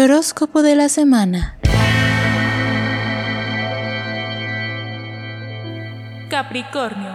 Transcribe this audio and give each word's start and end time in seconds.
Choróscopo 0.00 0.62
de 0.62 0.76
la 0.76 0.88
semana. 0.88 1.58
Capricornio. 6.30 7.12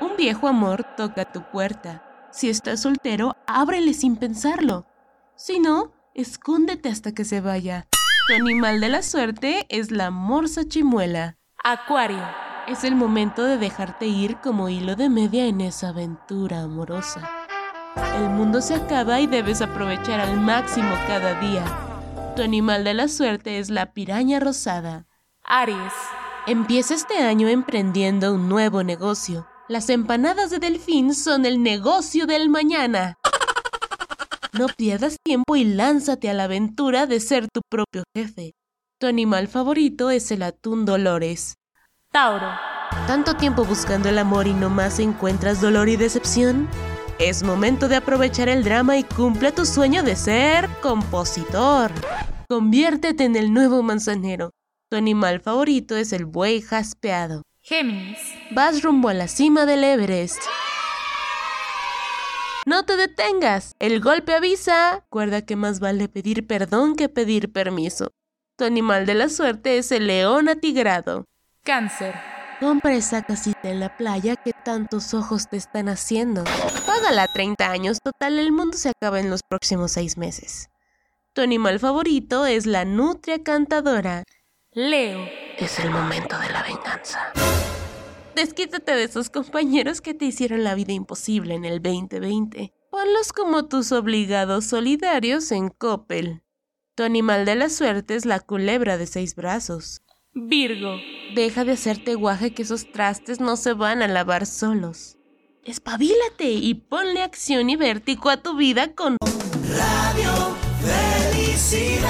Un 0.00 0.16
viejo 0.16 0.46
amor 0.46 0.84
toca 0.96 1.24
tu 1.24 1.42
puerta. 1.50 2.04
Si 2.30 2.48
estás 2.48 2.82
soltero, 2.82 3.34
ábrele 3.48 3.94
sin 3.94 4.14
pensarlo. 4.14 4.86
Si 5.34 5.58
no, 5.58 5.90
escóndete 6.14 6.88
hasta 6.88 7.10
que 7.10 7.24
se 7.24 7.40
vaya. 7.40 7.88
Tu 8.28 8.34
animal 8.34 8.80
de 8.80 8.90
la 8.90 9.02
suerte 9.02 9.66
es 9.68 9.90
la 9.90 10.12
morsa 10.12 10.62
chimuela. 10.68 11.36
Acuario. 11.64 12.22
Es 12.68 12.84
el 12.84 12.94
momento 12.94 13.42
de 13.42 13.58
dejarte 13.58 14.06
ir 14.06 14.36
como 14.36 14.68
hilo 14.68 14.94
de 14.94 15.08
media 15.08 15.46
en 15.46 15.60
esa 15.60 15.88
aventura 15.88 16.60
amorosa. 16.60 17.28
El 18.18 18.30
mundo 18.30 18.60
se 18.60 18.76
acaba 18.76 19.18
y 19.18 19.26
debes 19.26 19.60
aprovechar 19.62 20.20
al 20.20 20.36
máximo 20.36 20.94
cada 21.08 21.34
día. 21.40 21.89
Tu 22.36 22.42
animal 22.42 22.84
de 22.84 22.94
la 22.94 23.08
suerte 23.08 23.58
es 23.58 23.70
la 23.70 23.92
piraña 23.92 24.38
rosada. 24.40 25.06
Aries. 25.44 25.92
Empieza 26.46 26.94
este 26.94 27.18
año 27.18 27.48
emprendiendo 27.48 28.32
un 28.32 28.48
nuevo 28.48 28.82
negocio. 28.82 29.46
Las 29.68 29.90
empanadas 29.90 30.50
de 30.50 30.58
delfín 30.58 31.14
son 31.14 31.44
el 31.44 31.62
negocio 31.62 32.26
del 32.26 32.48
mañana. 32.48 33.18
No 34.52 34.66
pierdas 34.68 35.16
tiempo 35.22 35.56
y 35.56 35.64
lánzate 35.64 36.30
a 36.30 36.34
la 36.34 36.44
aventura 36.44 37.06
de 37.06 37.20
ser 37.20 37.48
tu 37.48 37.60
propio 37.68 38.04
jefe. 38.14 38.54
Tu 38.98 39.06
animal 39.06 39.48
favorito 39.48 40.10
es 40.10 40.30
el 40.30 40.42
atún 40.42 40.84
Dolores. 40.84 41.54
Tauro. 42.12 42.48
¿Tanto 43.06 43.34
tiempo 43.34 43.64
buscando 43.64 44.08
el 44.08 44.18
amor 44.18 44.46
y 44.46 44.54
no 44.54 44.70
más 44.70 44.98
encuentras 44.98 45.60
dolor 45.60 45.88
y 45.88 45.96
decepción? 45.96 46.68
Es 47.20 47.42
momento 47.42 47.86
de 47.86 47.96
aprovechar 47.96 48.48
el 48.48 48.64
drama 48.64 48.96
y 48.96 49.04
cumple 49.04 49.52
tu 49.52 49.66
sueño 49.66 50.02
de 50.02 50.16
ser 50.16 50.70
compositor. 50.80 51.92
Conviértete 52.48 53.24
en 53.24 53.36
el 53.36 53.52
nuevo 53.52 53.82
manzanero. 53.82 54.52
Tu 54.88 54.96
animal 54.96 55.40
favorito 55.40 55.96
es 55.96 56.14
el 56.14 56.24
buey 56.24 56.62
jaspeado. 56.62 57.42
Géminis. 57.60 58.18
Vas 58.52 58.82
rumbo 58.82 59.10
a 59.10 59.14
la 59.14 59.28
cima 59.28 59.66
del 59.66 59.84
Everest. 59.84 60.40
No 62.64 62.86
te 62.86 62.96
detengas. 62.96 63.72
El 63.78 64.00
golpe 64.00 64.32
avisa. 64.32 65.00
Recuerda 65.04 65.42
que 65.42 65.56
más 65.56 65.78
vale 65.78 66.08
pedir 66.08 66.46
perdón 66.46 66.96
que 66.96 67.10
pedir 67.10 67.52
permiso. 67.52 68.12
Tu 68.56 68.64
animal 68.64 69.04
de 69.04 69.14
la 69.14 69.28
suerte 69.28 69.76
es 69.76 69.92
el 69.92 70.06
león 70.06 70.48
atigrado. 70.48 71.26
Cáncer. 71.64 72.29
Compra 72.60 72.94
esa 72.94 73.22
casita 73.22 73.70
en 73.70 73.80
la 73.80 73.96
playa 73.96 74.36
que 74.36 74.52
tantos 74.52 75.14
ojos 75.14 75.48
te 75.48 75.56
están 75.56 75.88
haciendo. 75.88 76.44
Págala 76.86 77.26
30 77.26 77.70
años, 77.70 78.00
total, 78.04 78.38
el 78.38 78.52
mundo 78.52 78.76
se 78.76 78.90
acaba 78.90 79.18
en 79.18 79.30
los 79.30 79.40
próximos 79.42 79.92
6 79.92 80.18
meses. 80.18 80.68
Tu 81.32 81.40
animal 81.40 81.80
favorito 81.80 82.44
es 82.44 82.66
la 82.66 82.84
nutria 82.84 83.42
cantadora. 83.42 84.24
Leo. 84.72 85.26
Es 85.56 85.78
el 85.78 85.90
momento 85.90 86.38
de 86.38 86.50
la 86.50 86.62
venganza. 86.62 87.32
Desquítate 88.36 88.92
de 88.94 89.04
esos 89.04 89.30
compañeros 89.30 90.02
que 90.02 90.12
te 90.12 90.26
hicieron 90.26 90.62
la 90.62 90.74
vida 90.74 90.92
imposible 90.92 91.54
en 91.54 91.64
el 91.64 91.80
2020. 91.80 92.74
Ponlos 92.90 93.32
como 93.32 93.68
tus 93.68 93.90
obligados 93.90 94.66
solidarios 94.66 95.50
en 95.50 95.70
Coppel. 95.70 96.42
Tu 96.94 97.04
animal 97.04 97.46
de 97.46 97.54
la 97.54 97.70
suerte 97.70 98.16
es 98.16 98.26
la 98.26 98.38
culebra 98.38 98.98
de 98.98 99.06
seis 99.06 99.34
brazos. 99.34 100.02
Virgo. 100.34 100.96
Deja 101.34 101.64
de 101.64 101.72
hacerte 101.72 102.14
guaje 102.14 102.54
que 102.54 102.62
esos 102.62 102.90
trastes 102.92 103.40
no 103.40 103.56
se 103.56 103.72
van 103.72 104.00
a 104.02 104.08
lavar 104.08 104.46
solos. 104.46 105.16
Espabilate 105.64 106.50
y 106.52 106.74
ponle 106.74 107.22
acción 107.22 107.68
y 107.68 107.76
vértigo 107.76 108.30
a 108.30 108.36
tu 108.36 108.56
vida 108.56 108.94
con 108.94 109.16
Radio 109.76 110.56
Felicidad. 110.80 112.08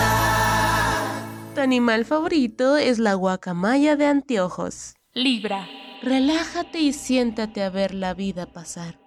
tu 1.55 1.61
animal 1.63 2.05
favorito 2.05 2.77
es 2.77 2.99
la 2.99 3.15
guacamaya 3.15 3.97
de 3.97 4.07
anteojos. 4.07 4.95
Libra. 5.15 5.67
Relájate 6.03 6.79
y 6.79 6.93
siéntate 6.93 7.63
a 7.63 7.71
ver 7.71 7.95
la 7.95 8.15
vida 8.15 8.47
pasar. 8.47 8.99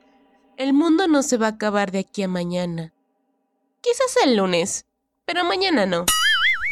El 0.57 0.73
mundo 0.73 1.07
no 1.07 1.23
se 1.23 1.37
va 1.37 1.47
a 1.47 1.51
acabar 1.51 1.91
de 1.91 1.99
aquí 1.99 2.23
a 2.23 2.27
mañana. 2.27 2.93
Quizás 3.81 4.17
el 4.25 4.35
lunes, 4.35 4.85
pero 5.25 5.43
mañana 5.43 5.85
no. 5.85 6.05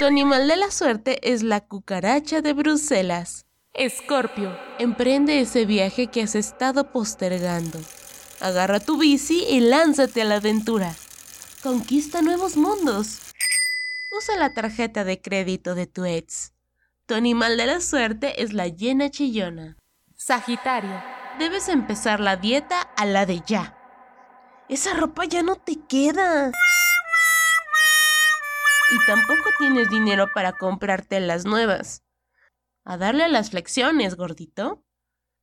Tu 0.01 0.07
animal 0.07 0.47
de 0.47 0.55
la 0.55 0.71
suerte 0.71 1.31
es 1.31 1.43
la 1.43 1.59
cucaracha 1.59 2.41
de 2.41 2.53
Bruselas. 2.53 3.45
Escorpio. 3.75 4.57
Emprende 4.79 5.39
ese 5.39 5.67
viaje 5.67 6.07
que 6.07 6.23
has 6.23 6.33
estado 6.33 6.91
postergando. 6.91 7.79
Agarra 8.39 8.79
tu 8.79 8.97
bici 8.97 9.45
y 9.47 9.59
lánzate 9.59 10.23
a 10.23 10.25
la 10.25 10.37
aventura. 10.37 10.91
Conquista 11.61 12.23
nuevos 12.23 12.57
mundos. 12.57 13.19
Usa 14.17 14.37
la 14.37 14.51
tarjeta 14.55 15.03
de 15.03 15.21
crédito 15.21 15.75
de 15.75 15.85
tu 15.85 16.03
ex. 16.05 16.51
Tu 17.05 17.13
animal 17.13 17.55
de 17.55 17.67
la 17.67 17.79
suerte 17.79 18.41
es 18.41 18.53
la 18.53 18.69
llena 18.69 19.11
chillona. 19.11 19.77
Sagitario. 20.15 20.99
Debes 21.37 21.69
empezar 21.69 22.19
la 22.19 22.37
dieta 22.37 22.81
a 22.81 23.05
la 23.05 23.27
de 23.27 23.43
ya. 23.45 23.77
Esa 24.67 24.95
ropa 24.95 25.25
ya 25.25 25.43
no 25.43 25.57
te 25.57 25.77
queda. 25.87 26.51
Y 28.91 29.05
tampoco 29.05 29.49
tienes 29.57 29.89
dinero 29.89 30.27
para 30.33 30.51
comprarte 30.51 31.19
las 31.21 31.45
nuevas. 31.45 32.03
A 32.83 32.97
darle 32.97 33.23
a 33.23 33.29
las 33.29 33.51
flexiones, 33.51 34.15
gordito. 34.15 34.83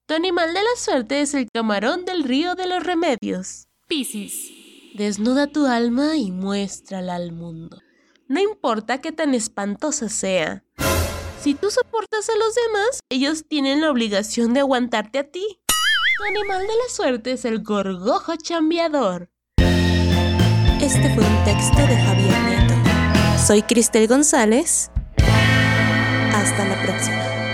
Tu 0.06 0.14
animal 0.14 0.52
de 0.52 0.62
la 0.62 0.76
suerte 0.76 1.20
es 1.20 1.34
el 1.34 1.48
camarón 1.52 2.04
del 2.04 2.24
río 2.24 2.54
de 2.54 2.66
los 2.66 2.82
remedios. 2.82 3.68
Piscis. 3.86 4.50
Desnuda 4.94 5.46
tu 5.46 5.66
alma 5.66 6.16
y 6.16 6.30
muéstrala 6.30 7.14
al 7.14 7.32
mundo. 7.32 7.78
No 8.26 8.40
importa 8.40 9.00
qué 9.00 9.12
tan 9.12 9.32
espantosa 9.32 10.08
sea. 10.08 10.64
Si 11.40 11.54
tú 11.54 11.70
soportas 11.70 12.28
a 12.28 12.36
los 12.36 12.54
demás, 12.54 13.00
ellos 13.08 13.44
tienen 13.48 13.80
la 13.80 13.90
obligación 13.90 14.52
de 14.52 14.60
aguantarte 14.60 15.20
a 15.20 15.30
ti. 15.30 15.60
Tu 16.18 16.24
animal 16.24 16.62
de 16.62 16.74
la 16.74 16.88
suerte 16.90 17.32
es 17.32 17.44
el 17.44 17.62
gorgojo 17.62 18.34
chambeador. 18.36 19.30
Este 20.80 21.14
fue 21.14 21.24
un 21.24 21.44
texto 21.44 21.78
de 21.78 21.96
Javier 21.96 22.40
Nieto. 22.48 22.87
Soy 23.48 23.62
Cristel 23.62 24.06
González. 24.08 24.90
Hasta 25.16 26.66
la 26.66 26.82
próxima. 26.82 27.47